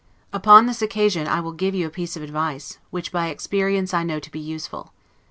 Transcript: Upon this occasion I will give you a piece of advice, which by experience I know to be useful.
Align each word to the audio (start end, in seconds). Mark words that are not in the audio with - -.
Upon 0.33 0.65
this 0.65 0.81
occasion 0.81 1.27
I 1.27 1.41
will 1.41 1.51
give 1.51 1.75
you 1.75 1.85
a 1.85 1.91
piece 1.91 2.15
of 2.17 2.23
advice, 2.23 2.79
which 2.89 3.11
by 3.11 3.27
experience 3.27 3.93
I 3.93 4.01
know 4.01 4.19
to 4.19 4.31
be 4.31 4.39
useful. 4.39 4.93